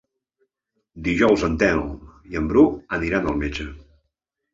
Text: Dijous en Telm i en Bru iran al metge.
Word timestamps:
Dijous 1.07 1.43
en 1.47 1.57
Telm 1.63 1.91
i 2.31 2.39
en 2.41 2.47
Bru 2.53 2.63
iran 3.09 3.29
al 3.33 3.37
metge. 3.43 3.67